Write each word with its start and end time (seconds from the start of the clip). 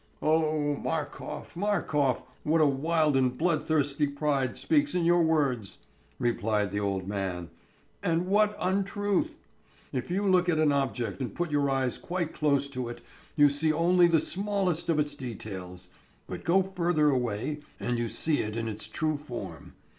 "O 0.19 0.75
Markof, 0.83 1.55
Markof, 1.55 2.23
what 2.41 2.59
a 2.59 2.65
wild 2.65 3.15
and 3.15 3.37
bloodthirsty 3.37 4.07
pride 4.07 4.57
speaks 4.57 4.95
in 4.95 5.05
your 5.05 5.21
words!" 5.21 5.77
replied 6.17 6.71
the 6.71 6.79
old 6.79 7.07
man. 7.07 7.51
"And 8.01 8.25
what 8.25 8.57
untruth! 8.59 9.37
If 9.93 10.09
you 10.09 10.25
look 10.25 10.49
at 10.49 10.57
an 10.57 10.71
object 10.71 11.21
and 11.21 11.35
put 11.35 11.51
your 11.51 11.69
eyes 11.69 11.99
quite 11.99 12.33
close 12.33 12.67
to 12.69 12.89
it 12.89 13.01
you 13.35 13.47
see 13.47 13.71
only 13.71 14.07
the 14.07 14.19
smallest 14.19 14.89
of 14.89 14.97
its 14.97 15.13
details, 15.13 15.89
but 16.25 16.43
go 16.43 16.63
further 16.63 17.11
away, 17.11 17.59
and 17.79 17.99
you 17.99 18.09
see 18.09 18.39
it 18.39 18.57
in 18.57 18.67
its 18.67 18.87
true 18.87 19.17
form. 19.17 19.75